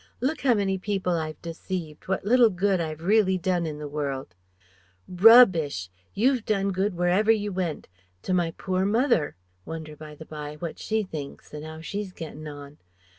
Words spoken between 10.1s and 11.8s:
the bye, what she thinks and